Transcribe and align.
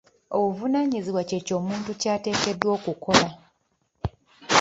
Obuvunaanyizibwa 0.35 1.21
ky'eyo 1.29 1.53
omuntu 1.61 1.91
ky'ateekeddwa 2.01 2.69
okukola. 2.77 3.27